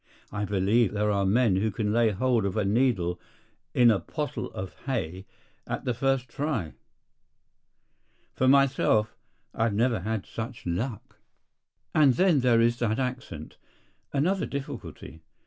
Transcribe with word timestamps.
I 0.31 0.45
believe 0.45 0.93
there 0.93 1.11
are 1.11 1.27
men 1.27 1.57
who 1.57 1.69
can 1.69 1.93
lay 1.93 2.09
hold 2.09 2.43
of 2.43 2.57
a 2.57 2.65
needle 2.65 3.19
in 3.75 3.91
a 3.91 3.99
pottle 3.99 4.49
of 4.53 4.73
hay 4.87 5.27
at 5.67 5.85
the 5.85 5.93
first 5.93 6.27
try. 6.27 6.73
For 8.33 8.47
myself, 8.47 9.15
I 9.53 9.65
have 9.65 9.75
never 9.75 9.99
had 9.99 10.25
such 10.25 10.65
luck. 10.65 11.19
And 11.93 12.15
then 12.15 12.39
there 12.39 12.61
is 12.61 12.79
that 12.79 12.97
accent. 12.97 13.57
Another 14.11 14.47
difficulty. 14.47 15.21